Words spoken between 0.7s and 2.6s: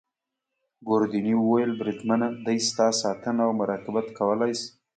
ګوردیني وویل: بریدمنه دی